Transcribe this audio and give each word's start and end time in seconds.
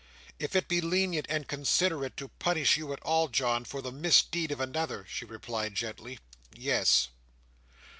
"If 0.39 0.55
it 0.55 0.67
be 0.67 0.81
lenient 0.81 1.27
and 1.29 1.47
considerate 1.47 2.17
to 2.17 2.29
punish 2.29 2.75
you 2.75 2.91
at 2.91 2.99
all, 3.03 3.27
John, 3.27 3.63
for 3.65 3.83
the 3.83 3.91
misdeed 3.91 4.51
of 4.51 4.59
another," 4.59 5.05
she 5.07 5.25
replied 5.25 5.75
gently, 5.75 6.17
"yes." 6.55 7.09